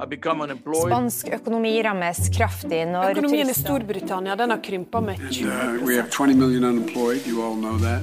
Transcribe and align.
Spansk 0.00 1.28
økonomi 1.36 1.72
rammes 1.84 2.20
kraftig 2.34 2.80
når 2.88 3.12
Økonomien 3.14 3.50
i 3.52 3.54
Storbritannia 3.54 4.36
den 4.40 4.50
har 4.54 4.62
krympa 4.64 5.02
med 5.04 5.20
20 5.28 5.50
Uh, 5.50 5.84
we 5.86 5.96
have 5.96 6.10
20 6.10 6.34
million 6.34 6.64
unemployed. 6.64 7.26
You 7.28 7.42
all 7.42 7.54
know 7.54 7.78
that. 7.78 8.02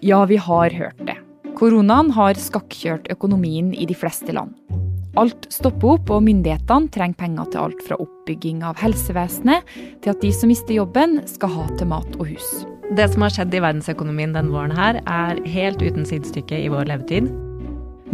Ja, 0.00 0.24
vi 0.24 0.36
har 0.36 0.70
hørt 0.70 0.98
det. 1.06 1.16
Koronaen 1.54 2.10
har 2.16 2.34
skakkjørt 2.34 3.06
økonomien 3.12 3.70
i 3.74 3.86
de 3.86 3.94
fleste 3.94 4.32
land. 4.34 4.54
Alt 5.16 5.46
stopper 5.54 5.94
opp, 5.94 6.10
og 6.10 6.24
myndighetene 6.26 6.90
trenger 6.90 7.20
penger 7.20 7.46
til 7.52 7.62
alt 7.62 7.82
fra 7.86 7.98
oppbygging 8.02 8.64
av 8.66 8.80
helsevesenet 8.82 9.70
til 10.02 10.10
at 10.10 10.22
de 10.24 10.32
som 10.34 10.50
mister 10.50 10.74
jobben, 10.74 11.20
skal 11.30 11.54
ha 11.54 11.68
til 11.78 11.90
mat 11.92 12.18
og 12.18 12.26
hus. 12.32 12.48
Det 12.98 13.06
som 13.12 13.22
har 13.22 13.32
skjedd 13.32 13.54
i 13.54 13.62
verdensøkonomien 13.62 14.34
denne 14.34 14.50
våren 14.52 14.74
her, 14.74 14.98
er 15.06 15.38
helt 15.54 15.82
uten 15.82 16.04
sidestykke 16.08 16.58
i 16.58 16.70
vår 16.72 16.90
levetid. 16.90 17.30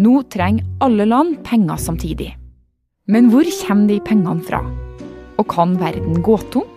Nå 0.01 0.23
trenger 0.33 0.65
alle 0.81 1.05
land 1.05 1.43
penger 1.45 1.77
samtidig. 1.77 2.31
Men 3.05 3.27
hvor 3.29 3.45
kommer 3.67 3.89
de 3.91 3.99
pengene 4.01 4.41
fra? 4.47 4.61
Og 5.37 5.45
kan 5.51 5.75
verden 5.81 6.23
gå 6.25 6.39
tom? 6.55 6.69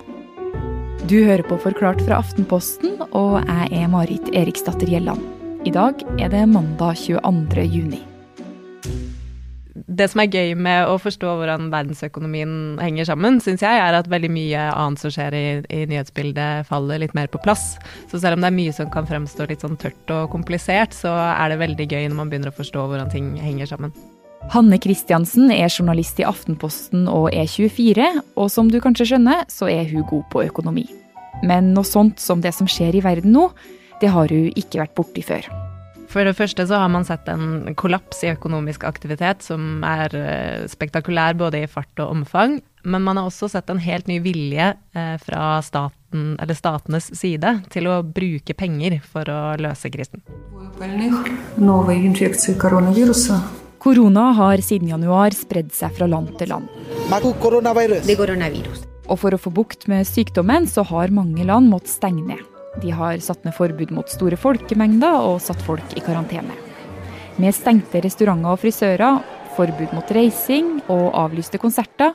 Du 1.08 1.16
hører 1.24 1.46
på 1.48 1.56
Forklart 1.64 2.02
fra 2.04 2.20
Aftenposten, 2.20 2.98
og 3.16 3.38
jeg 3.46 3.70
er 3.80 3.92
Marit 3.92 4.28
Eriksdatter 4.36 4.92
Gjelland. 4.92 5.24
I 5.64 5.72
dag 5.72 6.04
er 6.20 6.34
det 6.34 6.50
mandag 6.52 7.00
22. 7.00 7.64
juni. 7.64 8.02
Det 9.94 10.08
som 10.10 10.24
er 10.24 10.32
gøy 10.32 10.54
med 10.58 10.88
å 10.90 10.96
forstå 11.02 11.36
hvordan 11.38 11.68
verdensøkonomien 11.74 12.80
henger 12.82 13.06
sammen, 13.10 13.38
syns 13.44 13.62
jeg, 13.62 13.78
er 13.78 13.94
at 13.98 14.10
veldig 14.10 14.32
mye 14.34 14.64
annet 14.72 15.04
som 15.04 15.14
skjer 15.14 15.36
i, 15.38 15.44
i 15.70 15.84
nyhetsbildet, 15.92 16.66
faller 16.70 17.04
litt 17.04 17.14
mer 17.18 17.30
på 17.30 17.42
plass. 17.44 17.76
Så 18.10 18.18
selv 18.18 18.38
om 18.38 18.42
det 18.46 18.50
er 18.50 18.58
mye 18.58 18.74
som 18.74 18.90
kan 18.94 19.06
fremstå 19.10 19.46
litt 19.52 19.66
sånn 19.66 19.78
tørt 19.82 20.14
og 20.16 20.32
komplisert, 20.34 20.96
så 20.98 21.14
er 21.14 21.54
det 21.54 21.62
veldig 21.62 21.88
gøy 21.92 22.08
når 22.08 22.18
man 22.18 22.32
begynner 22.32 22.54
å 22.54 22.58
forstå 22.58 22.88
hvordan 22.90 23.14
ting 23.14 23.34
henger 23.42 23.70
sammen. 23.70 23.94
Hanne 24.52 24.80
Kristiansen 24.82 25.52
er 25.56 25.70
journalist 25.70 26.18
i 26.20 26.26
Aftenposten 26.28 27.06
og 27.12 27.30
E24, 27.32 28.10
og 28.36 28.50
som 28.52 28.72
du 28.72 28.80
kanskje 28.84 29.14
skjønner, 29.14 29.46
så 29.52 29.70
er 29.72 29.86
hun 29.92 30.08
god 30.10 30.26
på 30.34 30.44
økonomi. 30.48 30.88
Men 31.48 31.72
noe 31.76 31.88
sånt 31.88 32.24
som 32.24 32.42
det 32.44 32.56
som 32.58 32.70
skjer 32.70 32.98
i 32.98 33.06
verden 33.06 33.36
nå, 33.36 33.50
det 34.02 34.12
har 34.12 34.32
hun 34.34 34.50
ikke 34.60 34.84
vært 34.84 34.98
borti 34.98 35.24
før. 35.26 35.48
For 36.14 36.28
det 36.28 36.36
første 36.38 36.68
så 36.70 36.78
har 36.78 36.92
man 36.94 37.06
sett 37.08 37.26
en 37.32 37.74
kollaps 37.80 38.20
i 38.22 38.30
økonomisk 38.36 38.84
aktivitet 38.86 39.42
som 39.42 39.82
er 39.88 40.14
eh, 40.14 40.68
spektakulær 40.70 41.34
både 41.40 41.64
i 41.64 41.70
fart 41.70 42.04
og 42.04 42.12
omfang. 42.20 42.60
Men 42.86 43.06
man 43.06 43.18
har 43.18 43.30
også 43.32 43.50
sett 43.50 43.72
en 43.74 43.82
helt 43.82 44.10
ny 44.12 44.20
vilje 44.22 44.68
eh, 44.94 45.16
fra 45.24 45.58
staten, 45.66 46.36
eller 46.38 46.58
statenes 46.58 47.10
side 47.18 47.56
til 47.74 47.90
å 47.90 48.04
bruke 48.06 48.54
penger 48.54 49.00
for 49.02 49.26
å 49.26 49.42
løse 49.58 49.90
krisen. 49.90 50.22
Korona 53.84 54.30
har 54.38 54.62
siden 54.64 54.94
januar 54.94 55.34
spredd 55.36 55.74
seg 55.76 55.98
fra 55.98 56.06
land 56.08 56.38
til 56.38 56.54
land. 56.54 56.70
Og 59.10 59.20
for 59.20 59.36
å 59.36 59.42
få 59.42 59.52
bukt 59.52 59.90
med 59.92 60.06
sykdommen 60.08 60.70
så 60.70 60.86
har 60.94 61.12
mange 61.12 61.44
land 61.48 61.74
måttet 61.74 61.98
stenge 61.98 62.28
ned. 62.30 62.53
De 62.82 62.92
har 62.92 63.20
satt 63.22 63.44
ned 63.46 63.54
forbud 63.54 63.92
mot 63.94 64.10
store 64.10 64.38
folkemengder 64.40 65.20
og 65.28 65.42
satt 65.44 65.62
folk 65.66 65.94
i 65.98 66.04
karantene. 66.04 66.56
Med 67.42 67.54
stengte 67.56 68.02
restauranter 68.02 68.54
og 68.54 68.62
frisører, 68.62 69.22
forbud 69.58 69.94
mot 69.94 70.16
reising 70.16 70.80
og 70.88 71.12
avlyste 71.18 71.62
konserter, 71.62 72.14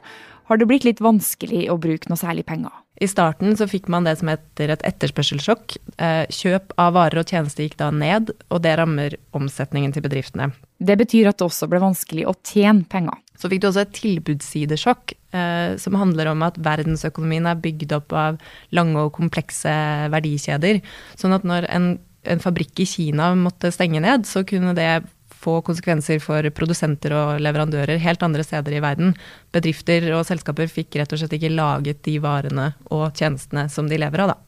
har 0.49 0.57
det 0.57 0.67
blitt 0.69 0.87
litt 0.87 1.01
vanskelig 1.05 1.67
å 1.69 1.77
bruke 1.81 2.09
noe 2.09 2.19
særlig 2.19 2.47
penger. 2.49 2.73
I 2.99 3.07
starten 3.07 3.55
så 3.59 3.69
fikk 3.71 3.87
man 3.93 4.07
det 4.09 4.17
som 4.19 4.31
heter 4.33 4.73
et 4.73 4.83
etterspørselssjokk. 4.89 5.77
Eh, 6.03 6.25
Kjøp 6.35 6.73
av 6.81 6.97
varer 6.97 7.21
og 7.21 7.31
tjenester 7.31 7.67
gikk 7.67 7.77
da 7.79 7.91
ned, 7.95 8.33
og 8.49 8.63
det 8.65 8.73
rammer 8.81 9.15
omsetningen 9.37 9.93
til 9.95 10.07
bedriftene. 10.07 10.51
Det 10.81 10.97
betyr 10.99 11.31
at 11.31 11.39
det 11.39 11.47
også 11.47 11.69
ble 11.71 11.83
vanskelig 11.85 12.27
å 12.27 12.35
tjene 12.41 12.89
penger. 12.91 13.21
Så 13.39 13.51
fikk 13.53 13.63
du 13.63 13.69
også 13.71 13.85
et 13.85 13.95
tilbudssidesjokk, 14.01 15.15
som 15.29 15.97
handler 16.01 16.31
om 16.31 16.41
at 16.47 16.57
verdensøkonomien 16.65 17.45
er 17.51 17.59
bygd 17.61 17.93
opp 17.99 18.15
av 18.17 18.39
lange 18.73 19.03
og 19.03 19.13
komplekse 19.19 19.73
verdikjeder. 20.15 20.81
Sånn 21.21 21.37
at 21.37 21.45
når 21.45 21.67
en, 21.69 21.91
en 22.25 22.41
fabrikk 22.41 22.81
i 22.81 22.89
Kina 22.89 23.35
måtte 23.37 23.69
stenge 23.75 24.01
ned, 24.01 24.25
så 24.25 24.41
kunne 24.49 24.73
det 24.79 25.03
få 25.39 25.61
konsekvenser 25.67 26.19
for 26.23 26.49
produsenter 26.55 27.15
og 27.15 27.43
leverandører 27.43 28.01
helt 28.03 28.25
andre 28.27 28.45
steder 28.47 28.75
i 28.75 28.83
verden. 28.83 29.15
Bedrifter 29.55 30.09
og 30.17 30.27
selskaper 30.29 30.71
fikk 30.71 30.99
rett 30.99 31.15
og 31.15 31.21
slett 31.21 31.37
ikke 31.39 31.55
laget 31.55 32.03
de 32.07 32.19
varene 32.23 32.73
og 32.91 33.11
tjenestene 33.13 33.69
som 33.73 33.91
de 33.91 34.01
lever 34.01 34.25
av, 34.25 34.35
da. 34.35 34.39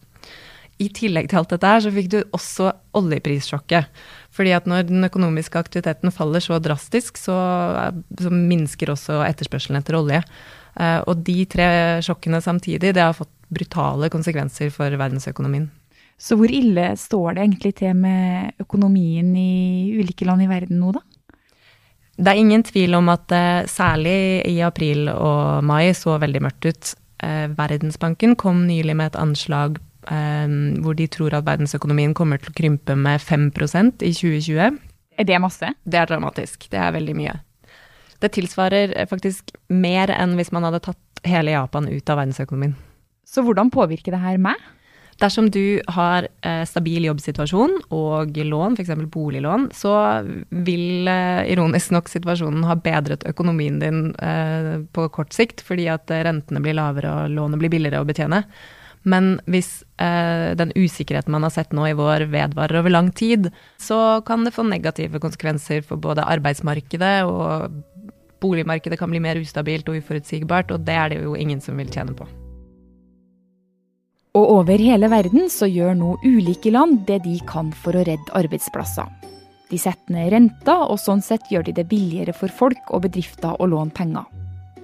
I 0.81 0.89
tillegg 0.97 1.27
til 1.29 1.43
alt 1.43 1.51
dette 1.53 1.69
her, 1.69 1.83
så 1.85 1.91
fikk 1.93 2.07
du 2.09 2.19
også 2.33 2.71
oljeprissjokket. 2.97 3.91
Fordi 4.33 4.55
at 4.57 4.69
når 4.71 4.87
den 4.89 5.05
økonomiske 5.05 5.61
aktiviteten 5.61 6.15
faller 6.15 6.41
så 6.41 6.57
drastisk, 6.63 7.21
så, 7.21 7.37
så 8.17 8.33
minsker 8.33 8.95
også 8.95 9.19
etterspørselen 9.27 9.77
etter 9.83 9.99
olje. 9.99 10.23
Eh, 10.79 11.01
Og 11.07 11.25
de 11.27 11.45
tre 11.51 11.67
sjokkene 12.05 12.41
samtidig, 12.45 12.95
det 12.95 13.03
har 13.03 13.17
fått 13.17 13.33
brutale 13.51 14.11
konsekvenser 14.13 14.71
for 14.71 14.91
verdensøkonomien. 14.91 15.69
Så 16.21 16.37
hvor 16.37 16.53
ille 16.53 16.93
står 17.01 17.35
det 17.35 17.43
egentlig 17.47 17.75
til 17.81 17.95
med 17.97 18.53
økonomien 18.61 19.33
i 19.37 19.97
ulike 19.97 20.27
land 20.29 20.45
i 20.45 20.51
verden 20.51 20.79
nå, 20.79 20.93
da? 20.93 21.01
Det 22.21 22.29
er 22.29 22.37
ingen 22.43 22.63
tvil 22.63 22.95
om 22.99 23.09
at 23.09 23.33
særlig 23.73 24.45
i 24.45 24.59
april 24.61 25.09
og 25.09 25.65
mai 25.65 25.95
så 25.97 26.19
veldig 26.21 26.43
mørkt 26.45 26.67
ut. 26.69 26.91
Eh, 27.25 27.49
Verdensbanken 27.57 28.37
kom 28.37 28.67
nylig 28.69 28.97
med 28.97 29.13
et 29.13 29.21
anslag 29.21 29.79
eh, 30.09 30.49
hvor 30.85 30.97
de 30.97 31.09
tror 31.09 31.37
at 31.39 31.47
verdensøkonomien 31.49 32.15
kommer 32.17 32.41
til 32.41 32.53
å 32.53 32.57
krympe 32.57 32.97
med 32.97 33.21
5% 33.25 34.05
i 34.05 34.13
2020. 34.13 34.79
Er 35.21 35.25
det 35.29 35.41
masse? 35.41 35.73
Det 35.85 36.01
er 36.01 36.09
dramatisk. 36.09 36.69
Det 36.73 36.81
er 36.81 36.93
veldig 36.97 37.17
mye. 37.17 37.39
Det 38.21 38.33
tilsvarer 38.37 38.95
eh, 38.97 39.09
faktisk 39.09 39.55
mer 39.69 40.13
enn 40.15 40.37
hvis 40.39 40.53
man 40.55 40.67
hadde 40.69 40.83
tatt 40.85 41.25
hele 41.29 41.55
Japan 41.55 41.89
ut 41.89 42.13
av 42.13 42.21
verdensøkonomien. 42.21 42.77
Så 43.29 43.45
hvordan 43.47 43.71
påvirker 43.73 44.15
det 44.15 44.23
her 44.23 44.39
meg? 44.43 44.61
Dersom 45.21 45.51
du 45.53 45.81
har 45.93 46.25
eh, 46.47 46.63
stabil 46.65 47.05
jobbsituasjon 47.05 47.77
og 47.93 48.39
lån, 48.41 48.79
f.eks. 48.79 48.93
boliglån, 49.13 49.69
så 49.77 49.93
vil 50.65 51.09
eh, 51.13 51.45
ironisk 51.53 51.93
nok 51.93 52.09
situasjonen 52.09 52.65
ha 52.65 52.79
bedret 52.81 53.27
økonomien 53.29 53.77
din 53.83 54.03
eh, 54.17 54.79
på 54.97 55.09
kort 55.13 55.37
sikt, 55.37 55.61
fordi 55.67 55.91
at 55.93 56.09
eh, 56.09 56.25
rentene 56.25 56.63
blir 56.65 56.79
lavere 56.79 57.13
og 57.13 57.35
lånet 57.37 57.61
blir 57.61 57.73
billigere 57.75 58.01
å 58.01 58.09
betjene. 58.09 58.47
Men 59.09 59.35
hvis 59.49 59.83
eh, 60.01 60.53
den 60.57 60.73
usikkerheten 60.77 61.33
man 61.33 61.45
har 61.45 61.53
sett 61.53 61.73
nå 61.77 61.87
i 61.89 61.97
vår 61.97 62.27
vedvarer 62.33 62.81
over 62.81 62.93
lang 62.93 63.13
tid, 63.17 63.49
så 63.81 64.21
kan 64.25 64.45
det 64.45 64.55
få 64.57 64.65
negative 64.69 65.21
konsekvenser 65.21 65.85
for 65.85 66.01
både 66.01 66.27
arbeidsmarkedet 66.29 67.15
og 67.29 67.81
boligmarkedet 68.41 68.99
kan 68.99 69.11
bli 69.13 69.21
mer 69.23 69.41
ustabilt 69.41 69.89
og 69.89 70.01
uforutsigbart, 70.01 70.73
og 70.75 70.87
det 70.87 70.97
er 70.97 71.13
det 71.13 71.23
jo 71.23 71.37
ingen 71.37 71.61
som 71.61 71.79
vil 71.81 71.91
tjene 71.93 72.17
på. 72.17 72.29
Og 74.39 74.51
over 74.61 74.79
hele 74.79 75.09
verden 75.11 75.49
så 75.51 75.67
gjør 75.67 75.97
nå 75.99 76.13
ulike 76.23 76.71
land 76.71 77.03
det 77.09 77.25
de 77.25 77.39
kan 77.51 77.73
for 77.75 77.99
å 77.99 78.05
redde 78.07 78.37
arbeidsplasser. 78.39 79.09
De 79.71 79.79
setter 79.79 80.15
ned 80.15 80.31
renta, 80.35 80.77
og 80.87 80.99
sånn 81.03 81.23
sett 81.23 81.51
gjør 81.51 81.67
de 81.67 81.75
det 81.81 81.89
billigere 81.91 82.35
for 82.35 82.51
folk 82.51 82.91
og 82.91 83.05
bedrifter 83.07 83.59
å 83.59 83.69
låne 83.71 83.95
penger. 83.95 84.27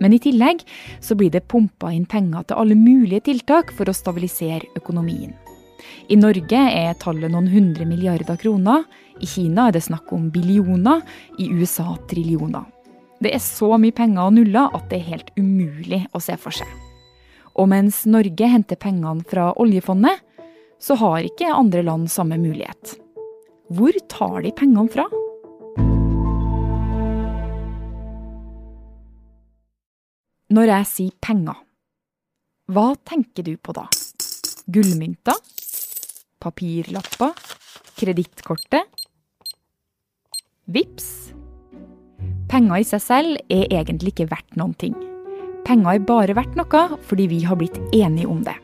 Men 0.03 0.13
i 0.13 0.21
tillegg 0.21 0.63
så 1.01 1.17
blir 1.17 1.33
det 1.33 1.47
pumpa 1.49 1.91
inn 1.95 2.07
penger 2.11 2.47
til 2.47 2.61
alle 2.61 2.77
mulige 2.79 3.25
tiltak 3.31 3.73
for 3.75 3.89
å 3.89 3.97
stabilisere 3.97 4.69
økonomien. 4.77 5.33
I 6.11 6.19
Norge 6.19 6.59
er 6.59 6.95
tallet 7.01 7.33
noen 7.33 7.49
hundre 7.51 7.87
milliarder 7.89 8.39
kroner, 8.41 8.85
i 9.23 9.27
Kina 9.27 9.69
er 9.69 9.77
det 9.77 9.87
snakk 9.87 10.13
om 10.13 10.29
billioner, 10.31 11.03
i 11.39 11.49
USA 11.55 11.95
trillioner. 12.11 12.67
Det 13.17 13.33
er 13.33 13.41
så 13.41 13.71
mye 13.81 13.95
penger 13.97 14.29
og 14.29 14.35
nuller 14.37 14.75
at 14.77 14.91
det 14.91 15.01
er 15.01 15.11
helt 15.11 15.31
umulig 15.39 16.03
å 16.13 16.21
se 16.21 16.37
for 16.41 16.53
seg. 16.53 16.69
Og 17.57 17.71
mens 17.73 18.03
Norge 18.05 18.49
henter 18.53 18.77
pengene 18.77 19.25
fra 19.29 19.53
oljefondet, 19.57 20.21
så 20.77 20.99
har 21.01 21.25
ikke 21.25 21.49
andre 21.49 21.81
land 21.87 22.11
samme 22.13 22.37
mulighet. 22.37 22.99
Hvor 23.73 23.97
tar 24.13 24.43
de 24.45 24.53
pengene 24.53 24.93
fra? 24.93 25.07
Når 30.53 30.71
jeg 30.71 30.89
sier 30.91 31.17
penger, 31.25 31.57
hva 32.71 32.91
tenker 33.09 33.47
du 33.47 33.57
på 33.57 33.73
da? 33.75 33.87
Gullmynter? 34.69 35.41
Papirlapper? 36.43 37.33
Kredittkortet? 37.97 38.93
Vips? 40.69 41.11
Penger 42.57 42.81
i 42.81 42.85
seg 42.89 43.03
selv 43.05 43.41
er 43.53 43.67
egentlig 43.69 44.15
ikke 44.15 44.31
verdt 44.31 44.55
noen 44.57 44.73
ting. 44.81 44.95
Penger 45.67 45.99
er 45.99 46.05
bare 46.09 46.37
verdt 46.39 46.55
noe 46.57 46.85
fordi 47.05 47.27
vi 47.29 47.43
har 47.45 47.59
blitt 47.61 47.77
enige 47.93 48.31
om 48.33 48.39
det. 48.47 48.55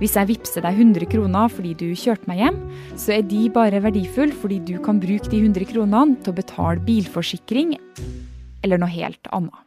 Hvis 0.00 0.14
jeg 0.16 0.30
vippser 0.30 0.64
deg 0.64 0.80
100 0.80 1.10
kroner 1.12 1.52
fordi 1.52 1.74
du 1.76 1.90
kjørte 1.92 2.24
meg 2.30 2.40
hjem, 2.40 2.56
så 2.96 3.18
er 3.18 3.26
de 3.28 3.42
bare 3.52 3.82
verdifulle 3.84 4.32
fordi 4.32 4.62
du 4.64 4.78
kan 4.80 5.02
bruke 5.02 5.28
de 5.28 5.42
100 5.42 5.68
kronene 5.74 6.16
til 6.24 6.32
å 6.32 6.38
betale 6.40 6.80
bilforsikring 6.86 7.76
eller 8.64 8.80
noe 8.80 8.94
helt 8.96 9.28
annet. 9.28 9.60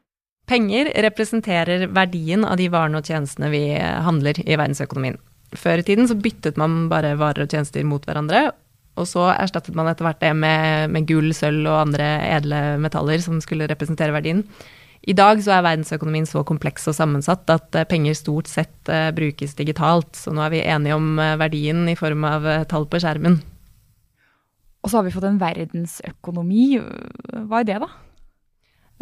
Penger 0.50 0.90
representerer 1.06 1.86
verdien 1.94 2.50
av 2.50 2.58
de 2.58 2.72
varene 2.74 2.98
og 2.98 3.06
tjenestene 3.06 3.54
vi 3.54 3.64
handler 3.78 4.42
i 4.42 4.58
verdensøkonomien. 4.58 5.22
Før 5.54 5.84
i 5.84 5.86
tiden 5.86 6.10
så 6.10 6.18
byttet 6.18 6.58
man 6.58 6.88
bare 6.90 7.14
varer 7.22 7.46
og 7.46 7.54
tjenester 7.54 7.86
mot 7.86 8.10
hverandre, 8.10 8.48
Og 8.96 9.08
så 9.10 9.28
erstattet 9.34 9.76
man 9.76 9.90
etter 9.92 10.08
hvert 10.08 10.22
det 10.24 10.32
med, 10.38 10.92
med 10.94 11.08
gull, 11.10 11.34
sølv 11.36 11.68
og 11.68 11.82
andre 11.82 12.08
edle 12.30 12.62
metaller 12.82 13.20
som 13.24 13.42
skulle 13.44 13.68
representere 13.68 14.16
verdien. 14.16 14.46
I 15.06 15.14
dag 15.14 15.42
så 15.44 15.54
er 15.54 15.66
verdensøkonomien 15.66 16.26
så 16.26 16.42
kompleks 16.48 16.88
og 16.90 16.96
sammensatt 16.98 17.50
at 17.54 17.76
eh, 17.78 17.86
penger 17.86 18.16
stort 18.18 18.50
sett 18.50 18.90
uh, 18.90 19.12
brukes 19.14 19.54
digitalt. 19.60 20.16
Så 20.18 20.34
nå 20.34 20.42
er 20.42 20.56
vi 20.56 20.64
enige 20.64 20.98
om 20.98 21.20
uh, 21.22 21.36
verdien 21.38 21.84
i 21.92 21.98
form 22.00 22.26
av 22.26 22.48
tall 22.72 22.88
på 22.90 23.04
skjermen. 23.04 23.38
Og 24.82 24.90
så 24.90 24.98
har 24.98 25.06
vi 25.06 25.14
fått 25.14 25.28
en 25.30 25.42
verdensøkonomi. 25.42 26.66
Hva 27.50 27.62
er 27.62 27.70
det, 27.70 27.78
da? 27.84 27.92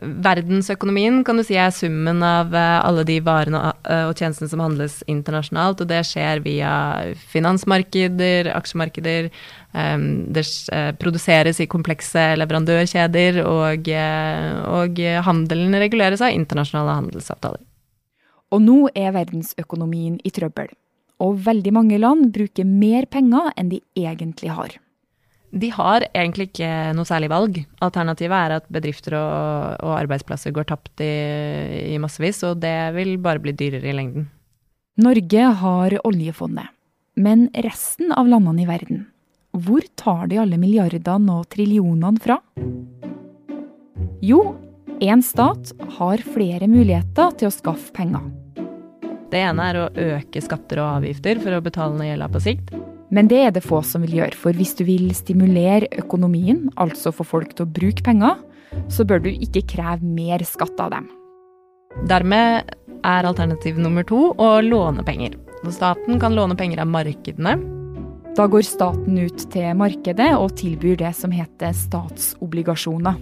Verdensøkonomien 0.02 1.20
kan 1.24 1.38
du 1.38 1.44
si 1.46 1.54
er 1.54 1.70
summen 1.72 2.24
av 2.26 2.50
alle 2.58 3.04
de 3.06 3.20
varene 3.22 3.60
og 3.86 4.16
tjenestene 4.18 4.50
som 4.50 4.64
handles 4.64 4.96
internasjonalt, 5.06 5.84
og 5.84 5.92
det 5.92 6.00
skjer 6.10 6.42
via 6.42 6.72
finansmarkeder, 7.30 8.50
aksjemarkeder. 8.58 9.30
Det 10.34 10.46
produseres 10.98 11.62
i 11.62 11.70
komplekse 11.70 12.26
leverandørkjeder, 12.42 13.38
og, 13.46 13.92
og 14.82 15.04
handelen 15.30 15.78
reguleres 15.86 16.26
av 16.26 16.34
internasjonale 16.34 16.98
handelsavtaler. 17.04 17.62
Og 18.50 18.66
nå 18.66 18.80
er 18.98 19.14
verdensøkonomien 19.14 20.18
i 20.26 20.34
trøbbel, 20.34 20.74
og 21.22 21.38
veldig 21.46 21.74
mange 21.78 22.02
land 22.02 22.32
bruker 22.34 22.66
mer 22.66 23.06
penger 23.14 23.54
enn 23.58 23.70
de 23.78 23.80
egentlig 23.94 24.50
har. 24.58 24.74
De 25.54 25.70
har 25.70 26.08
egentlig 26.18 26.48
ikke 26.50 26.70
noe 26.98 27.06
særlig 27.06 27.30
valg. 27.30 27.60
Alternativet 27.86 28.38
er 28.38 28.56
at 28.56 28.70
bedrifter 28.74 29.16
og, 29.20 29.76
og 29.86 29.96
arbeidsplasser 30.00 30.54
går 30.56 30.66
tapt 30.72 31.04
i, 31.06 31.14
i 31.94 32.00
massevis, 32.02 32.42
og 32.48 32.62
det 32.64 32.74
vil 32.96 33.20
bare 33.22 33.42
bli 33.44 33.54
dyrere 33.58 33.92
i 33.92 33.94
lengden. 33.94 34.30
Norge 35.04 35.46
har 35.62 35.98
oljefondet, 36.06 36.70
men 37.18 37.48
resten 37.66 38.14
av 38.14 38.30
landene 38.30 38.66
i 38.66 38.70
verden, 38.70 39.06
hvor 39.54 39.86
tar 39.98 40.28
de 40.30 40.40
alle 40.42 40.58
milliardene 40.58 41.38
og 41.38 41.50
trillionene 41.54 42.22
fra? 42.22 42.40
Jo, 44.26 44.40
én 45.04 45.22
stat 45.26 45.74
har 46.00 46.22
flere 46.34 46.70
muligheter 46.70 47.34
til 47.38 47.50
å 47.50 47.54
skaffe 47.54 47.94
penger. 47.94 48.26
Det 49.34 49.42
ene 49.42 49.70
er 49.70 49.80
å 49.82 49.90
øke 49.90 50.42
skatter 50.46 50.82
og 50.82 51.00
avgifter 51.00 51.42
for 51.42 51.58
å 51.58 51.62
betale 51.66 51.98
ned 51.98 52.12
gjelda 52.12 52.30
på 52.34 52.42
sikt. 52.42 52.74
Men 53.14 53.30
det 53.30 53.42
er 53.46 53.52
det 53.54 53.62
få 53.66 53.84
som 53.86 54.02
vil 54.06 54.18
gjøre, 54.18 54.38
for 54.40 54.58
hvis 54.58 54.74
du 54.80 54.86
vil 54.88 55.12
stimulere 55.14 55.90
økonomien, 56.02 56.66
altså 56.82 57.14
få 57.14 57.26
folk 57.28 57.54
til 57.54 57.68
å 57.68 57.74
bruke 57.76 58.06
penger, 58.06 58.40
så 58.90 59.06
bør 59.06 59.22
du 59.22 59.30
ikke 59.30 59.68
kreve 59.70 60.02
mer 60.02 60.42
skatt 60.48 60.80
av 60.82 60.96
dem. 60.96 61.10
Dermed 62.10 62.74
er 63.06 63.28
alternativ 63.30 63.78
nummer 63.78 64.06
to 64.08 64.32
å 64.42 64.50
låne 64.66 65.06
penger. 65.06 65.38
Staten 65.70 66.18
kan 66.20 66.34
låne 66.36 66.58
penger 66.60 66.82
av 66.82 66.90
markedene. 66.90 67.54
Da 68.34 68.48
går 68.50 68.66
staten 68.66 69.20
ut 69.22 69.46
til 69.54 69.78
markedet 69.78 70.32
og 70.34 70.56
tilbyr 70.58 70.98
det 71.04 71.14
som 71.20 71.32
heter 71.32 71.76
statsobligasjoner. 71.78 73.20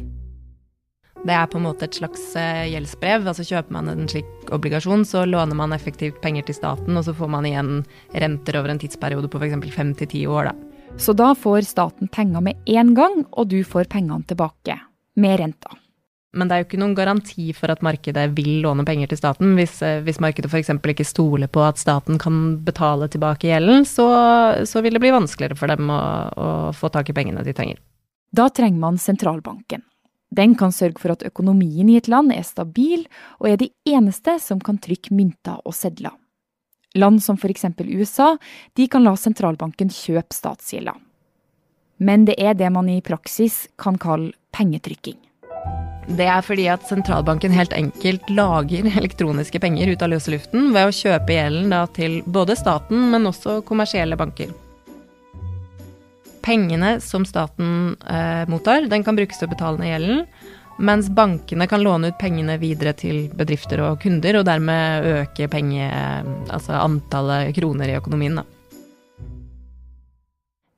Det 1.22 1.34
er 1.38 1.46
på 1.46 1.60
en 1.60 1.68
måte 1.68 1.86
et 1.86 1.98
slags 2.00 2.22
eh, 2.40 2.72
gjeldsbrev. 2.72 3.28
altså 3.30 3.44
Kjøper 3.46 3.76
man 3.76 3.92
en 3.92 4.08
slik 4.10 4.50
obligasjon, 4.50 5.04
så 5.06 5.22
låner 5.30 5.58
man 5.58 5.74
effektivt 5.76 6.18
penger 6.24 6.48
til 6.48 6.58
staten, 6.58 6.98
og 6.98 7.06
så 7.06 7.14
får 7.14 7.30
man 7.30 7.46
igjen 7.46 7.84
renter 8.24 8.58
over 8.58 8.74
en 8.74 8.82
tidsperiode 8.82 9.30
på 9.30 9.42
f.eks. 9.42 9.76
fem 9.76 9.92
til 10.00 10.10
ti 10.10 10.24
år. 10.26 10.50
Da. 10.50 10.96
Så 10.98 11.14
da 11.14 11.36
får 11.38 11.68
staten 11.70 12.10
penger 12.10 12.42
med 12.42 12.58
én 12.66 12.96
gang, 12.98 13.22
og 13.38 13.52
du 13.54 13.62
får 13.62 13.92
pengene 13.94 14.26
tilbake 14.26 14.80
med 15.22 15.38
renta. 15.44 15.78
Men 16.34 16.48
det 16.48 16.56
er 16.56 16.64
jo 16.64 16.68
ikke 16.70 16.82
noen 16.82 16.98
garanti 16.98 17.52
for 17.54 17.70
at 17.70 17.84
markedet 17.86 18.26
vil 18.34 18.62
låne 18.64 18.86
penger 18.88 19.12
til 19.12 19.20
staten. 19.20 19.54
Hvis, 19.60 19.78
eh, 19.86 20.02
hvis 20.02 20.22
markedet 20.24 20.50
f.eks. 20.50 20.74
ikke 20.74 21.06
stoler 21.06 21.52
på 21.54 21.62
at 21.68 21.78
staten 21.78 22.18
kan 22.18 22.58
betale 22.66 23.12
tilbake 23.14 23.52
gjelden, 23.52 23.86
så, 23.86 24.10
så 24.66 24.82
vil 24.82 24.98
det 24.98 25.06
bli 25.06 25.14
vanskeligere 25.14 25.60
for 25.60 25.70
dem 25.70 25.94
å, 25.94 26.02
å 26.34 26.50
få 26.74 26.90
tak 26.90 27.14
i 27.14 27.18
pengene 27.20 27.46
de 27.46 27.54
trenger. 27.54 27.78
Da 28.34 28.50
trenger 28.50 28.80
man 28.80 28.98
sentralbanken. 28.98 29.86
Den 30.32 30.56
kan 30.56 30.72
sørge 30.72 31.00
for 31.02 31.12
at 31.12 31.26
økonomien 31.28 31.90
i 31.92 31.98
et 32.00 32.08
land 32.12 32.32
er 32.32 32.44
stabil, 32.48 33.04
og 33.40 33.50
er 33.52 33.60
de 33.60 33.70
eneste 33.88 34.38
som 34.40 34.62
kan 34.64 34.80
trykke 34.80 35.12
mynter 35.16 35.60
og 35.66 35.76
sedler. 35.76 36.16
Land 36.96 37.22
som 37.24 37.38
f.eks. 37.40 37.66
USA 37.88 38.36
de 38.76 38.88
kan 38.92 39.04
la 39.04 39.16
sentralbanken 39.16 39.92
kjøpe 39.92 40.36
statsgjelda. 40.36 40.96
Men 42.02 42.26
det 42.26 42.40
er 42.40 42.56
det 42.58 42.72
man 42.74 42.90
i 42.90 43.02
praksis 43.06 43.68
kan 43.80 44.00
kalle 44.02 44.34
pengetrykking. 44.56 45.20
Det 46.18 46.26
er 46.26 46.42
fordi 46.44 46.66
at 46.72 46.88
sentralbanken 46.90 47.54
helt 47.54 47.76
enkelt 47.78 48.32
lager 48.34 48.88
elektroniske 48.90 49.62
penger 49.62 49.94
ut 49.94 50.02
av 50.02 50.12
løse 50.16 50.34
luften 50.34 50.72
ved 50.74 50.90
å 50.90 50.96
kjøpe 50.96 51.38
gjelden 51.38 51.76
til 51.96 52.20
både 52.26 52.58
staten, 52.60 53.12
men 53.14 53.30
også 53.30 53.62
kommersielle 53.68 54.18
banker. 54.20 54.52
Pengene 56.42 56.96
som 57.04 57.26
staten 57.28 57.96
eh, 58.10 58.48
mottar, 58.50 58.88
den 58.90 59.06
kan 59.06 59.18
brukes 59.18 59.40
til 59.40 59.50
å 59.50 59.54
betale 59.54 59.82
ned 59.82 59.94
gjelden. 59.94 60.26
Mens 60.82 61.12
bankene 61.14 61.68
kan 61.70 61.84
låne 61.84 62.10
ut 62.10 62.18
pengene 62.18 62.56
videre 62.58 62.96
til 62.98 63.28
bedrifter 63.38 63.84
og 63.86 64.00
kunder, 64.02 64.40
og 64.40 64.48
dermed 64.48 65.06
øke 65.06 65.46
penge, 65.52 65.86
altså 66.50 66.80
antallet 66.80 67.54
kroner 67.54 67.92
i 67.92 68.00
økonomien. 68.00 68.40
Da. 68.42 68.48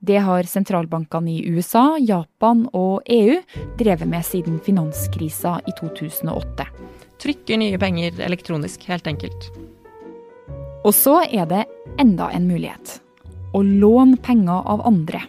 Det 0.04 0.18
har 0.20 0.44
sentralbankene 0.44 1.30
i 1.32 1.48
USA, 1.48 1.96
Japan 1.96 2.66
og 2.76 3.06
EU 3.08 3.38
drevet 3.78 4.08
med 4.10 4.26
siden 4.26 4.58
finanskrisa 4.60 5.56
i 5.64 5.72
2008. 5.78 6.66
Trykker 7.24 7.60
nye 7.62 7.78
penger 7.80 8.20
elektronisk, 8.26 8.84
helt 8.90 9.08
enkelt. 9.08 9.48
Og 10.84 10.92
så 10.92 11.22
er 11.24 11.48
det 11.48 11.62
enda 12.02 12.28
en 12.36 12.50
mulighet. 12.50 12.98
Å 13.56 13.62
låne 13.64 14.20
penger 14.20 14.68
av 14.68 14.84
andre. 14.84 15.22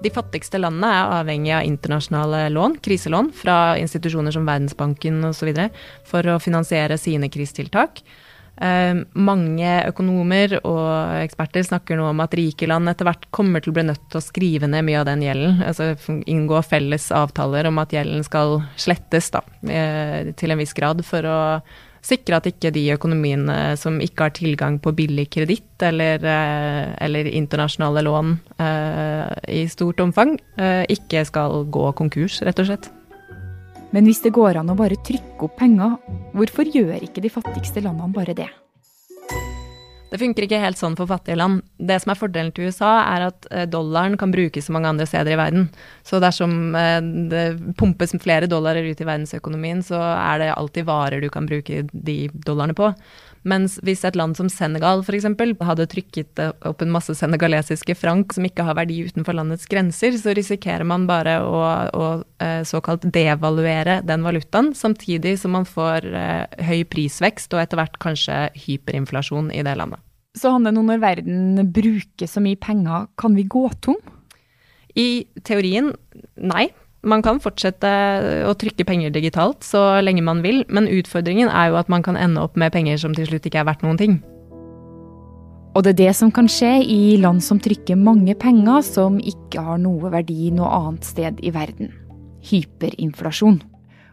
De 0.00 0.12
fattigste 0.12 0.60
landene 0.60 0.88
er 0.96 1.14
avhengig 1.20 1.52
av 1.52 1.66
internasjonale 1.68 2.46
lån, 2.54 2.78
kriselån, 2.84 3.30
fra 3.36 3.76
institusjoner 3.80 4.32
som 4.32 4.48
Verdensbanken 4.48 5.20
osv. 5.28 5.52
for 6.08 6.26
å 6.32 6.40
finansiere 6.40 6.96
sine 6.98 7.28
krisetiltak. 7.28 8.00
Eh, 8.60 8.94
mange 9.16 9.68
økonomer 9.88 10.58
og 10.68 11.20
eksperter 11.22 11.64
snakker 11.64 11.96
nå 11.96 12.10
om 12.10 12.18
at 12.20 12.34
rike 12.36 12.68
land 12.68 12.90
etter 12.92 13.08
hvert 13.08 13.28
kommer 13.32 13.64
til 13.64 13.72
å 13.72 13.76
bli 13.78 13.86
nødt 13.88 14.02
til 14.12 14.20
å 14.20 14.24
skrive 14.24 14.68
ned 14.68 14.84
mye 14.88 14.98
av 15.00 15.06
den 15.08 15.24
gjelden. 15.24 15.62
Altså 15.64 15.94
inngå 16.28 16.60
felles 16.68 17.08
avtaler 17.16 17.70
om 17.70 17.80
at 17.80 17.94
gjelden 17.96 18.24
skal 18.26 18.58
slettes 18.80 19.30
da, 19.32 19.44
eh, 19.68 20.32
til 20.36 20.52
en 20.52 20.60
viss 20.60 20.76
grad 20.76 21.04
for 21.08 21.24
å 21.24 21.40
sikre 22.04 22.40
at 22.40 22.48
ikke 22.48 22.72
de 22.74 22.86
økonomiene 22.94 23.76
som 23.80 23.98
ikke 24.02 24.26
har 24.26 24.34
tilgang 24.36 24.78
på 24.82 24.92
billig 24.96 25.28
kreditt 25.32 25.84
eller, 25.84 26.22
eh, 26.24 26.94
eller, 27.04 27.28
internasjonale 27.30 28.02
lån 28.04 28.32
uh, 28.60 29.28
i 29.48 29.64
stort 29.70 30.00
omfang, 30.02 30.34
uh, 30.60 30.84
ikke 30.90 31.22
skal 31.28 31.64
gå 31.72 31.84
konkurs, 31.98 32.40
rett 32.46 32.60
og 32.62 32.70
slett. 32.70 32.90
Men 33.94 34.06
hvis 34.06 34.22
det 34.24 34.34
går 34.36 34.60
an 34.60 34.70
å 34.70 34.78
bare 34.78 34.98
trykke 35.06 35.46
opp 35.46 35.56
penger, 35.58 35.96
hvorfor 36.36 36.68
gjør 36.70 37.00
ikke 37.06 37.22
de 37.24 37.32
fattigste 37.32 37.82
landene 37.84 38.14
bare 38.14 38.36
det? 38.38 38.50
Det 40.10 40.18
funker 40.18 40.46
ikke 40.46 40.58
helt 40.58 40.78
sånn 40.78 40.96
for 40.98 41.10
fattige 41.10 41.38
land. 41.38 41.62
Det 41.78 42.00
som 42.02 42.10
er 42.10 42.18
fordelen 42.18 42.50
til 42.54 42.66
USA, 42.70 42.90
er 43.12 43.28
at 43.28 43.46
eh, 43.54 43.66
dollaren 43.70 44.16
kan 44.18 44.32
brukes 44.34 44.66
så 44.66 44.74
mange 44.74 44.90
andre 44.90 45.06
steder 45.06 45.36
i 45.36 45.38
verden. 45.38 45.68
Så 46.06 46.18
dersom 46.22 46.74
eh, 46.74 46.98
det 47.30 47.44
pumpes 47.78 48.16
flere 48.22 48.50
dollarer 48.50 48.88
ut 48.90 49.00
i 49.00 49.06
verdensøkonomien, 49.06 49.84
så 49.86 50.00
er 50.00 50.42
det 50.42 50.52
alltid 50.56 50.88
varer 50.90 51.22
du 51.22 51.30
kan 51.30 51.46
bruke 51.46 51.84
de 51.92 52.18
dollarene 52.34 52.74
på. 52.78 52.90
Mens 53.48 53.78
hvis 53.86 54.02
et 54.04 54.18
land 54.18 54.36
som 54.36 54.50
Senegal 54.52 55.00
f.eks. 55.00 55.24
hadde 55.64 55.86
trykket 55.88 56.42
opp 56.68 56.82
en 56.84 56.92
masse 56.92 57.14
senegalesiske 57.16 57.96
frank 57.96 58.34
som 58.36 58.44
ikke 58.44 58.66
har 58.66 58.76
verdi 58.76 58.98
utenfor 59.08 59.38
landets 59.38 59.64
grenser, 59.70 60.18
så 60.20 60.34
risikerer 60.36 60.84
man 60.84 61.06
bare 61.08 61.38
å, 61.40 61.62
å 61.96 62.10
eh, 62.42 62.60
såkalt 62.68 63.06
devaluere 63.08 64.00
den 64.04 64.26
valutaen, 64.26 64.74
samtidig 64.76 65.38
som 65.40 65.56
man 65.56 65.64
får 65.68 66.10
høy 66.68 66.84
prisvekst 66.92 67.56
og 67.56 67.64
etter 67.64 67.80
hvert 67.80 67.96
kanskje 68.02 68.46
hyperinflasjon 68.66 69.50
i 69.56 69.64
det 69.64 69.76
landet. 69.80 70.04
Så 70.38 70.52
Hanne, 70.54 70.70
nå 70.74 70.84
når 70.86 71.00
verden 71.02 71.64
bruker 71.74 72.28
så 72.30 72.42
mye 72.42 72.58
penger, 72.60 73.08
kan 73.18 73.34
vi 73.34 73.48
gå 73.50 73.64
tom? 73.82 73.98
I 74.98 75.26
teorien, 75.46 75.92
nei. 76.36 76.68
Man 77.00 77.22
kan 77.24 77.38
fortsette 77.40 77.90
å 78.44 78.52
trykke 78.60 78.84
penger 78.84 79.12
digitalt 79.14 79.64
så 79.64 80.02
lenge 80.04 80.24
man 80.24 80.42
vil, 80.44 80.66
men 80.68 80.88
utfordringen 80.90 81.48
er 81.48 81.70
jo 81.70 81.78
at 81.80 81.88
man 81.88 82.04
kan 82.04 82.18
ende 82.20 82.42
opp 82.44 82.58
med 82.60 82.74
penger 82.74 83.00
som 83.00 83.14
til 83.16 83.30
slutt 83.30 83.48
ikke 83.48 83.62
er 83.62 83.68
verdt 83.70 83.86
noen 83.86 84.00
ting. 84.00 84.18
Og 85.70 85.86
det 85.86 85.94
er 85.94 86.00
det 86.00 86.12
som 86.18 86.32
kan 86.34 86.48
skje 86.50 86.80
i 86.82 87.16
land 87.22 87.40
som 87.46 87.60
trykker 87.62 87.96
mange 87.96 88.34
penger 88.36 88.82
som 88.84 89.20
ikke 89.22 89.62
har 89.64 89.78
noe 89.80 90.10
verdi 90.12 90.50
noe 90.52 90.68
annet 90.80 91.06
sted 91.06 91.40
i 91.46 91.52
verden. 91.54 91.92
Hyperinflasjon. 92.50 93.60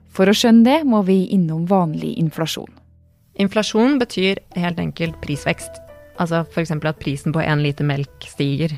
For 0.08 0.30
å 0.30 0.36
skjønne 0.38 0.64
det 0.64 0.78
må 0.88 1.02
vi 1.08 1.26
innom 1.36 1.66
vanlig 1.68 2.14
inflasjon. 2.22 2.70
Inflasjon 3.42 3.98
betyr 4.00 4.40
helt 4.56 4.80
enkelt 4.80 5.20
prisvekst. 5.26 5.82
Altså 6.22 6.46
f.eks. 6.46 6.72
at 6.72 7.02
prisen 7.02 7.36
på 7.36 7.44
én 7.44 7.62
liter 7.66 7.86
melk 7.86 8.26
stiger. 8.26 8.78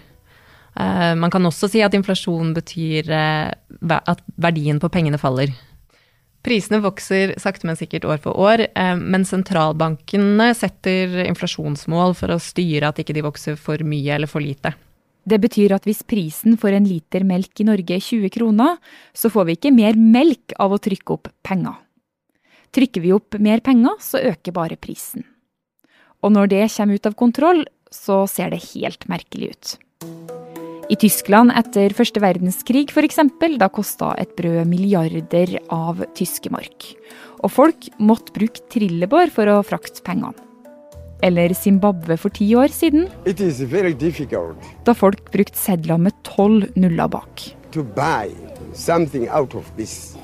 Uh, 0.80 1.14
man 1.20 1.32
kan 1.34 1.44
også 1.44 1.68
si 1.68 1.82
at 1.84 1.96
inflasjon 1.98 2.54
betyr 2.56 3.10
uh, 3.12 4.00
at 4.00 4.22
verdien 4.40 4.80
på 4.80 4.90
pengene 4.94 5.20
faller. 5.20 5.52
Prisene 6.46 6.80
vokser 6.80 7.34
sakte, 7.42 7.68
men 7.68 7.76
sikkert 7.76 8.08
år 8.08 8.22
for 8.24 8.40
år, 8.40 8.64
uh, 8.80 8.96
men 8.96 9.28
sentralbankene 9.28 10.54
setter 10.56 11.26
inflasjonsmål 11.26 12.16
for 12.16 12.32
å 12.32 12.40
styre 12.40 12.94
at 12.94 13.02
ikke 13.04 13.18
de 13.18 13.26
vokser 13.26 13.60
for 13.60 13.84
mye 13.84 14.16
eller 14.16 14.32
for 14.32 14.44
lite. 14.44 14.72
Det 15.30 15.38
betyr 15.44 15.76
at 15.76 15.84
hvis 15.86 16.00
prisen 16.08 16.56
for 16.58 16.74
en 16.74 16.88
liter 16.88 17.26
melk 17.28 17.60
i 17.60 17.68
Norge 17.68 17.98
er 17.98 18.02
20 18.02 18.32
kroner, 18.34 18.80
så 19.14 19.30
får 19.30 19.50
vi 19.50 19.58
ikke 19.60 19.76
mer 19.76 20.00
melk 20.00 20.56
av 20.64 20.74
å 20.74 20.80
trykke 20.80 21.18
opp 21.18 21.28
penger. 21.46 21.76
Trykker 22.72 23.04
vi 23.04 23.12
opp 23.14 23.36
mer 23.42 23.62
penger, 23.66 24.00
så 24.00 24.22
øker 24.32 24.56
bare 24.56 24.80
prisen. 24.80 25.28
Og 26.24 26.32
når 26.32 26.52
det 26.56 26.66
kommer 26.72 26.96
ut 26.96 27.10
av 27.10 27.20
kontroll, 27.20 27.64
så 27.92 28.24
ser 28.30 28.54
det 28.54 28.64
helt 28.72 29.10
merkelig 29.12 29.54
ut. 29.54 29.78
I 30.90 30.96
Tyskland 30.98 31.54
etter 31.54 31.94
første 31.94 32.18
verdenskrig 32.18 32.90
f.eks., 32.90 33.20
da 33.62 33.68
kosta 33.70 34.16
et 34.18 34.32
brød 34.34 34.64
milliarder 34.66 35.60
av 35.70 36.00
tyske 36.18 36.50
mark. 36.50 36.88
Og 37.46 37.52
folk 37.54 37.90
måtte 38.02 38.34
bruke 38.34 38.64
trillebår 38.74 39.30
for 39.36 39.52
å 39.54 39.60
frakte 39.62 40.02
pengene. 40.02 40.34
Eller 41.22 41.54
Zimbabwe 41.54 42.18
for 42.18 42.34
ti 42.34 42.48
år 42.58 42.74
siden, 42.74 43.06
da 44.88 44.96
folk 44.98 45.30
brukte 45.34 45.60
sedler 45.60 46.00
med 46.02 46.16
tolv 46.26 46.72
nuller 46.80 47.12
bak. 47.12 47.44
To 47.76 47.84
buy 47.84 48.34
something 48.74 49.28
out 49.30 49.54
of 49.54 49.70
this, 49.78 50.16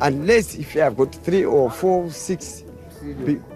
unless 0.00 0.56
if 0.56 0.74
you 0.74 0.82
have 0.82 0.96
got 0.96 1.14
three 1.22 1.44
or 1.44 1.70
four, 1.70 2.10
six 2.10 2.64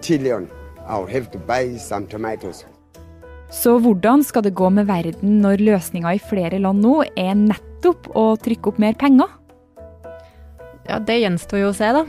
trillion, 0.01 0.47
I'll 0.87 1.09
have 1.09 1.31
to 1.31 1.37
buy 1.39 1.75
some 1.75 2.07
tomatoes. 2.07 2.63
Så 3.53 3.77
hvordan 3.81 4.23
skal 4.25 4.45
det 4.45 4.55
gå 4.57 4.69
med 4.73 4.87
verden 4.89 5.39
når 5.43 5.63
løsninga 5.63 6.15
i 6.15 6.21
flere 6.21 6.59
land 6.61 6.81
nå 6.83 6.99
er 7.13 7.33
nettopp 7.37 8.09
å 8.17 8.27
trykke 8.41 8.71
opp 8.71 8.81
mer 8.81 8.97
penger? 8.99 9.29
Ja, 10.85 10.99
det 11.01 11.19
gjenstår 11.21 11.63
jo 11.63 11.71
å 11.71 11.75
se, 11.75 11.89
da. 11.95 12.05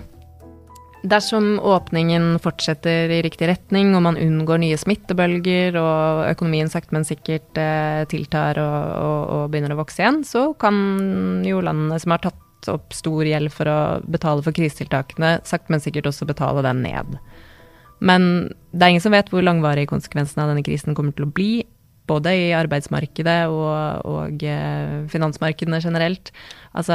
Dersom 1.07 1.61
åpningen 1.63 2.41
fortsetter 2.43 3.13
i 3.15 3.21
riktig 3.23 3.47
retning 3.51 3.93
og 3.95 4.03
man 4.09 4.19
unngår 4.19 4.59
nye 4.63 4.79
smittebølger 4.81 5.77
og 5.79 6.25
økonomien 6.33 6.71
sakte, 6.73 6.97
men 6.97 7.07
sikkert 7.07 7.61
eh, 7.61 8.03
tiltar 8.11 8.59
og, 8.59 8.81
og, 8.97 9.21
og, 9.37 9.45
begynner 9.53 9.77
å 9.77 9.81
vokse 9.85 10.03
igjen, 10.03 10.25
så 10.27 10.49
kan 10.59 11.45
jo 11.47 11.63
landene 11.63 12.01
som 12.03 12.17
har 12.17 12.25
tatt 12.25 12.71
opp 12.73 12.97
stor 12.97 13.29
gjeld 13.29 13.53
for 13.55 13.71
å 13.71 13.79
betale 14.11 14.43
for 14.43 14.57
krisetiltakene, 14.57 15.37
sakte, 15.47 15.71
men 15.71 15.85
sikkert 15.85 16.11
også 16.11 16.27
betale 16.27 16.65
den 16.67 16.83
ned. 16.83 17.19
Men 17.99 18.53
det 18.73 18.85
er 18.85 18.93
ingen 18.95 19.05
som 19.05 19.15
vet 19.15 19.31
hvor 19.33 19.45
langvarige 19.45 19.91
konsekvensene 19.91 20.45
av 20.45 20.53
denne 20.53 20.65
krisen 20.67 20.97
kommer 20.97 21.17
til 21.17 21.29
å 21.29 21.33
bli. 21.33 21.51
Både 22.07 22.31
i 22.39 22.51
arbeidsmarkedet 22.55 23.49
og, 23.51 24.07
og 24.07 24.43
eh, 24.47 25.07
finansmarkedene 25.11 25.81
generelt. 25.83 26.31
Altså, 26.77 26.95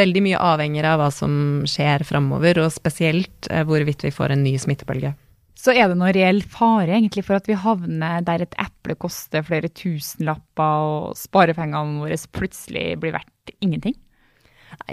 veldig 0.00 0.22
mye 0.24 0.40
avhenger 0.54 0.88
av 0.88 1.02
hva 1.02 1.08
som 1.12 1.34
skjer 1.68 2.06
framover, 2.08 2.62
og 2.62 2.72
spesielt 2.72 3.50
eh, 3.52 3.66
hvorvidt 3.68 4.06
vi 4.06 4.14
får 4.14 4.32
en 4.32 4.46
ny 4.46 4.54
smittebølge. 4.62 5.12
Så 5.58 5.74
er 5.74 5.90
det 5.90 5.98
noe 5.98 6.14
reell 6.14 6.38
fare 6.46 6.94
egentlig 6.94 7.24
for 7.26 7.36
at 7.36 7.48
vi 7.50 7.58
havner 7.58 8.22
der 8.24 8.44
et 8.44 8.56
eple 8.62 8.94
koster 8.96 9.42
flere 9.44 9.68
tusenlapper 9.68 10.84
og 10.86 11.16
sparepengene 11.18 12.04
våre 12.04 12.18
plutselig 12.32 12.92
blir 13.02 13.16
verdt 13.18 13.56
ingenting? 13.58 13.98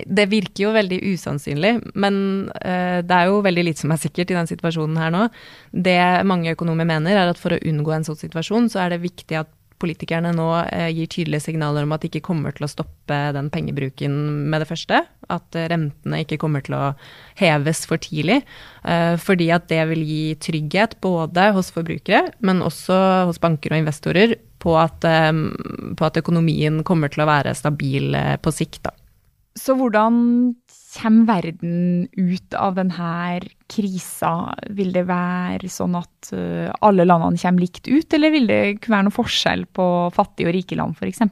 Det 0.05 0.25
virker 0.31 0.65
jo 0.65 0.71
veldig 0.75 0.97
usannsynlig, 1.13 1.75
men 1.95 2.15
uh, 2.51 3.01
det 3.05 3.17
er 3.17 3.29
jo 3.29 3.43
veldig 3.45 3.67
lite 3.69 3.83
som 3.83 3.93
er 3.95 4.01
sikkert 4.01 4.31
i 4.31 4.37
den 4.37 4.49
situasjonen 4.49 4.97
her 4.99 5.13
nå. 5.13 5.27
Det 5.71 5.99
mange 6.27 6.55
økonomer 6.55 6.87
mener, 6.87 7.15
er 7.15 7.31
at 7.31 7.39
for 7.39 7.55
å 7.55 7.61
unngå 7.61 7.93
en 7.95 8.07
sånn 8.07 8.19
situasjon, 8.19 8.71
så 8.71 8.83
er 8.83 8.95
det 8.95 9.05
viktig 9.05 9.39
at 9.39 9.51
politikerne 9.79 10.31
nå 10.35 10.47
uh, 10.55 10.87
gir 10.91 11.07
tydelige 11.11 11.45
signaler 11.47 11.87
om 11.87 11.95
at 11.95 12.03
de 12.03 12.09
ikke 12.11 12.25
kommer 12.27 12.55
til 12.55 12.67
å 12.67 12.71
stoppe 12.71 13.19
den 13.35 13.51
pengebruken 13.53 14.15
med 14.51 14.63
det 14.63 14.69
første. 14.71 15.01
At 15.31 15.59
uh, 15.59 15.67
rentene 15.71 16.21
ikke 16.23 16.39
kommer 16.43 16.63
til 16.65 16.77
å 16.79 16.83
heves 17.39 17.85
for 17.87 18.01
tidlig. 18.01 18.41
fordi 19.19 19.47
at 19.51 19.65
det 19.67 19.81
vil 19.89 20.03
gi 20.05 20.35
trygghet 20.39 20.99
både 21.01 21.49
hos 21.55 21.71
forbrukere, 21.73 22.35
men 22.45 22.61
også 22.63 23.25
hos 23.27 23.41
banker 23.41 23.73
og 23.73 23.81
investorer 23.81 24.35
på 24.61 24.75
at, 24.79 25.01
på 25.01 26.05
at 26.05 26.19
økonomien 26.21 26.83
kommer 26.85 27.09
til 27.11 27.25
å 27.25 27.27
være 27.27 27.55
stabil 27.57 28.15
på 28.41 28.53
sikt. 28.53 28.85
da. 28.85 28.93
Så 29.55 29.75
hvordan 29.79 30.15
kommer 30.95 31.27
verden 31.27 32.07
ut 32.11 32.55
av 32.59 32.75
denne 32.75 33.41
krisa? 33.71 34.31
Vil 34.75 34.91
det 34.95 35.05
være 35.07 35.69
sånn 35.71 35.95
at 35.99 36.31
eh, 36.35 36.71
alle 36.83 37.05
landene 37.07 37.39
kommer 37.39 37.63
likt 37.63 37.87
ut, 37.87 38.07
eller 38.15 38.33
vil 38.33 38.49
det 38.51 38.63
være 38.85 39.07
noen 39.07 39.15
forskjell 39.15 39.67
på 39.75 39.85
fattige 40.15 40.51
og 40.51 40.57
rike 40.57 40.79
land 40.79 40.99
f.eks.? 40.99 41.23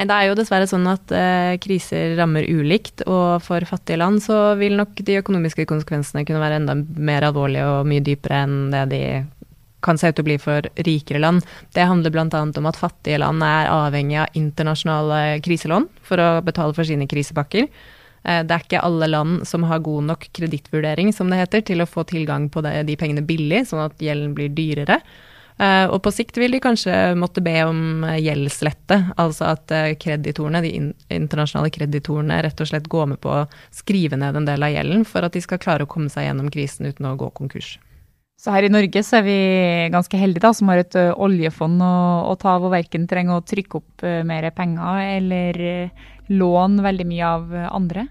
Nei, 0.00 0.06
Det 0.06 0.16
er 0.16 0.28
jo 0.30 0.38
dessverre 0.38 0.68
sånn 0.70 0.86
at 0.88 1.12
eh, 1.12 1.58
kriser 1.60 2.14
rammer 2.16 2.46
ulikt, 2.48 3.04
og 3.04 3.42
for 3.44 3.64
fattige 3.68 4.00
land 4.00 4.22
så 4.24 4.54
vil 4.60 4.78
nok 4.80 5.02
de 5.04 5.18
økonomiske 5.20 5.68
konsekvensene 5.68 6.24
kunne 6.24 6.40
være 6.40 6.62
enda 6.62 6.78
mer 6.80 7.28
alvorlige 7.28 7.68
og 7.68 7.90
mye 7.90 8.04
dypere 8.06 8.44
enn 8.46 8.58
det 8.72 8.86
de 8.94 9.02
kan 9.84 10.00
se 10.00 10.10
ut 10.10 10.18
til 10.18 10.24
å 10.24 10.28
bli 10.30 10.36
for 10.42 10.66
rikere 10.86 11.22
land. 11.22 11.46
Det 11.76 11.86
handler 11.88 12.14
bl.a. 12.14 12.42
om 12.42 12.68
at 12.70 12.80
fattige 12.80 13.20
land 13.22 13.44
er 13.46 13.70
avhengig 13.72 14.20
av 14.24 14.36
internasjonale 14.38 15.40
kriselån 15.44 15.88
for 16.06 16.22
å 16.22 16.28
betale 16.44 16.76
for 16.76 16.88
sine 16.88 17.08
krisepakker. 17.10 17.68
Eh, 18.24 18.42
det 18.44 18.54
er 18.54 18.66
ikke 18.66 18.84
alle 18.84 19.08
land 19.10 19.48
som 19.48 19.64
har 19.70 19.82
god 19.84 20.10
nok 20.12 20.28
kredittvurdering, 20.36 21.12
som 21.16 21.32
det 21.32 21.40
heter, 21.40 21.64
til 21.72 21.82
å 21.82 21.88
få 21.88 22.04
tilgang 22.08 22.50
på 22.52 22.64
de 22.64 22.96
pengene 23.00 23.24
billig, 23.26 23.66
sånn 23.70 23.86
at 23.86 24.00
gjelden 24.02 24.36
blir 24.36 24.52
dyrere. 24.52 25.00
Eh, 25.60 25.86
og 25.92 25.98
på 26.04 26.12
sikt 26.14 26.38
vil 26.40 26.54
de 26.56 26.62
kanskje 26.62 26.94
måtte 27.20 27.42
be 27.44 27.52
om 27.68 28.06
gjeldslette, 28.16 28.96
altså 29.20 29.50
at 29.50 29.72
eh, 29.76 29.92
kreditorene, 30.00 30.62
de 30.64 30.70
internasjonale 31.12 31.72
kreditorene 31.74 32.40
rett 32.46 32.62
og 32.64 32.70
slett 32.70 32.88
går 32.88 33.12
med 33.12 33.20
på 33.20 33.34
å 33.42 33.44
skrive 33.74 34.16
ned 34.20 34.38
en 34.40 34.48
del 34.48 34.64
av 34.64 34.72
gjelden 34.72 35.04
for 35.08 35.26
at 35.26 35.36
de 35.36 35.44
skal 35.44 35.60
klare 35.60 35.84
å 35.84 35.90
komme 35.90 36.12
seg 36.12 36.28
gjennom 36.28 36.48
krisen 36.52 36.88
uten 36.88 37.10
å 37.10 37.16
gå 37.20 37.28
konkurs. 37.36 37.76
Så 38.40 38.54
her 38.54 38.64
i 38.64 38.72
Norge 38.72 39.02
så 39.04 39.18
er 39.18 39.24
vi 39.26 39.40
ganske 39.92 40.16
heldige 40.16 40.40
da, 40.46 40.54
som 40.56 40.70
har 40.72 40.80
et 40.80 40.94
uh, 40.96 41.10
oljefond 41.20 41.82
å, 41.84 41.96
å, 42.30 42.36
ta 42.40 42.54
av 42.56 42.64
og 42.64 42.72
verken 42.72 43.04
trenger 43.08 43.36
å 43.36 43.44
trykke 43.44 43.76
opp 43.76 44.04
uh, 44.06 44.22
mer 44.24 44.46
penger 44.56 45.02
eller 45.18 45.58
uh, 45.60 46.06
låne 46.32 46.80
veldig 46.86 47.06
mye 47.10 47.32
av 47.36 47.52
andre. 47.68 48.06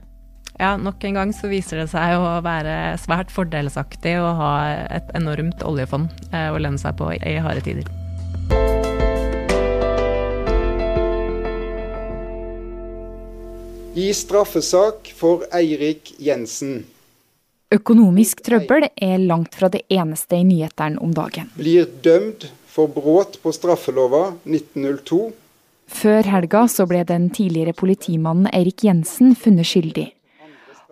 Ja, 0.60 0.76
nok 0.78 1.02
en 1.08 1.18
gang 1.18 1.32
så 1.34 1.50
viser 1.50 1.82
det 1.82 1.88
seg 1.90 2.14
å 2.20 2.36
være 2.46 2.94
svært 3.02 3.34
fordelsaktig 3.34 4.20
å 4.22 4.36
ha 4.38 4.52
et 5.00 5.10
enormt 5.18 5.64
oljefond 5.66 6.12
å 6.36 6.60
lønne 6.60 6.82
seg 6.82 7.00
på 7.00 7.10
i 7.16 7.38
harde 7.40 7.64
tider. 7.64 7.88
I 13.96 14.12
straffesak 14.14 15.14
for 15.16 15.48
Eirik 15.56 16.12
Jensen. 16.20 16.84
Økonomisk 17.70 18.40
trøbbel 18.42 18.88
er 18.98 19.20
langt 19.22 19.54
fra 19.54 19.68
det 19.70 19.84
eneste 19.94 20.40
i 20.40 20.46
nyhetene 20.46 20.98
om 21.06 21.12
dagen. 21.14 21.52
Blir 21.54 21.86
dømt 22.02 22.48
for 22.66 22.90
brudd 22.90 23.36
på 23.44 23.52
straffelova 23.54 24.32
1902. 24.50 25.20
Før 25.90 26.30
helga 26.34 26.64
så 26.66 26.88
ble 26.90 27.04
den 27.06 27.28
tidligere 27.30 27.76
politimannen 27.78 28.50
Eirik 28.58 28.82
Jensen 28.88 29.36
funnet 29.38 29.70
skyldig. 29.70 30.08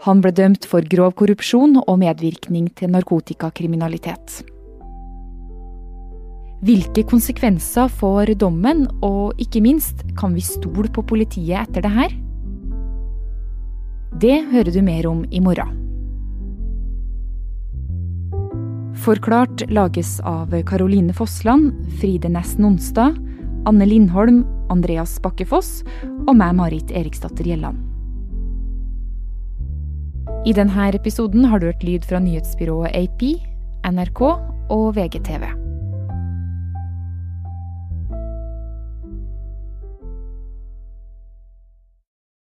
Han 0.06 0.22
ble 0.22 0.30
dømt 0.38 0.68
for 0.70 0.86
grov 0.86 1.16
korrupsjon 1.18 1.80
og 1.82 1.98
medvirkning 2.04 2.70
til 2.78 2.94
narkotikakriminalitet. 2.94 4.44
Hvilke 6.62 7.02
konsekvenser 7.10 7.90
får 7.90 8.36
dommen, 8.38 8.86
og 9.02 9.34
ikke 9.42 9.64
minst, 9.66 10.06
kan 10.18 10.38
vi 10.38 10.46
stole 10.46 10.94
på 10.94 11.06
politiet 11.10 11.58
etter 11.66 11.86
det 11.86 11.94
her? 11.98 12.16
Det 14.22 14.40
hører 14.54 14.74
du 14.74 14.82
mer 14.86 15.10
om 15.10 15.26
i 15.34 15.42
morgen. 15.42 15.87
Forklart 19.08 19.62
lages 19.72 20.20
av 20.20 20.52
Caroline 20.68 21.14
Fossland, 21.14 21.72
Fride 22.02 22.28
Næss 22.28 22.58
Nonstad, 22.58 23.16
Anne 23.66 23.86
Lindholm, 23.88 24.42
Andreas 24.68 25.14
Bakkefoss 25.24 25.86
og 26.26 26.34
meg, 26.36 26.58
Marit 26.60 26.92
Eriksdatter 26.92 27.48
Gjelland. 27.48 27.80
I 30.44 30.52
denne 30.58 30.90
episoden 30.92 31.48
har 31.48 31.64
du 31.64 31.70
hørt 31.70 31.88
lyd 31.88 32.04
fra 32.04 32.20
nyhetsbyrået 32.20 32.92
AP, 33.00 33.24
NRK 33.88 34.22
og 34.76 34.92
VGTV. 35.00 35.67